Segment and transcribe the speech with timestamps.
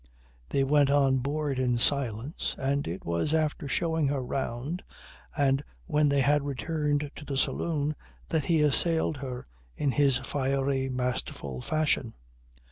[0.49, 4.81] They went on board in silence, and it was after showing her round
[5.37, 7.95] and when they had returned to the saloon
[8.29, 9.45] that he assailed her
[9.77, 12.15] in his fiery, masterful fashion.